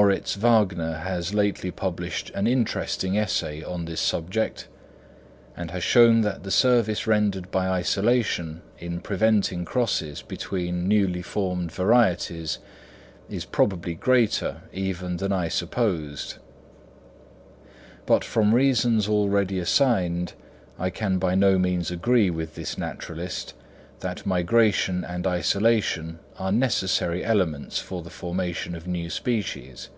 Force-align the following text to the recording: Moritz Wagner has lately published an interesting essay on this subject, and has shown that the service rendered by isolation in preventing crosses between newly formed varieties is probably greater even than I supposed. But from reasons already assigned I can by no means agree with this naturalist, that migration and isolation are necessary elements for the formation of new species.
Moritz 0.00 0.36
Wagner 0.36 0.94
has 0.94 1.34
lately 1.34 1.70
published 1.70 2.30
an 2.30 2.46
interesting 2.46 3.18
essay 3.18 3.62
on 3.62 3.84
this 3.84 4.00
subject, 4.00 4.66
and 5.54 5.70
has 5.70 5.84
shown 5.84 6.22
that 6.22 6.44
the 6.44 6.50
service 6.50 7.06
rendered 7.06 7.50
by 7.50 7.68
isolation 7.68 8.62
in 8.78 9.00
preventing 9.02 9.66
crosses 9.66 10.22
between 10.22 10.88
newly 10.88 11.20
formed 11.20 11.70
varieties 11.70 12.58
is 13.28 13.44
probably 13.44 13.94
greater 13.94 14.62
even 14.72 15.18
than 15.18 15.30
I 15.30 15.48
supposed. 15.48 16.36
But 18.06 18.24
from 18.24 18.54
reasons 18.54 19.06
already 19.10 19.58
assigned 19.58 20.32
I 20.78 20.88
can 20.88 21.18
by 21.18 21.34
no 21.34 21.58
means 21.58 21.90
agree 21.90 22.30
with 22.30 22.54
this 22.54 22.78
naturalist, 22.78 23.52
that 24.00 24.26
migration 24.26 25.04
and 25.04 25.28
isolation 25.28 26.18
are 26.36 26.50
necessary 26.50 27.24
elements 27.24 27.78
for 27.78 28.02
the 28.02 28.10
formation 28.10 28.74
of 28.74 28.84
new 28.84 29.08
species. 29.08 29.90